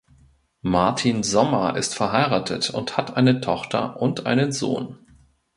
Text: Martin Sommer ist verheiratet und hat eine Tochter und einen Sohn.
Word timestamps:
Martin 0.63 1.21
Sommer 1.21 1.75
ist 1.75 1.93
verheiratet 1.93 2.71
und 2.71 2.97
hat 2.97 3.17
eine 3.17 3.39
Tochter 3.39 4.01
und 4.01 4.25
einen 4.25 4.51
Sohn. 4.51 4.97